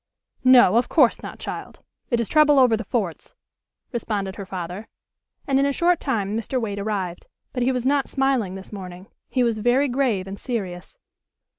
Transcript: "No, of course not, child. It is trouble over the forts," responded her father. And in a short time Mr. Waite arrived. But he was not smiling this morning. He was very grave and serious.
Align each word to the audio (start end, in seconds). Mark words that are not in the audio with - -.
"No, 0.43 0.77
of 0.77 0.89
course 0.89 1.21
not, 1.21 1.37
child. 1.37 1.79
It 2.09 2.19
is 2.19 2.27
trouble 2.27 2.57
over 2.57 2.75
the 2.75 2.83
forts," 2.83 3.35
responded 3.91 4.35
her 4.37 4.47
father. 4.47 4.87
And 5.45 5.59
in 5.59 5.65
a 5.67 5.71
short 5.71 5.99
time 5.99 6.35
Mr. 6.35 6.59
Waite 6.59 6.79
arrived. 6.79 7.27
But 7.53 7.61
he 7.61 7.71
was 7.71 7.85
not 7.85 8.09
smiling 8.09 8.55
this 8.55 8.73
morning. 8.73 9.09
He 9.29 9.43
was 9.43 9.59
very 9.59 9.87
grave 9.87 10.25
and 10.25 10.39
serious. 10.39 10.97